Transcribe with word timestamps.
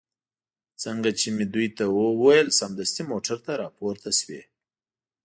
څنګه 0.83 1.09
چې 1.19 1.27
مې 1.35 1.45
دوی 1.53 1.67
ته 1.77 1.83
هو 1.93 2.05
وویل، 2.13 2.47
سمدستي 2.59 3.03
موټر 3.11 3.37
ته 3.45 3.51
را 3.61 3.67
پورته 3.77 4.09
شوې. 4.19 4.41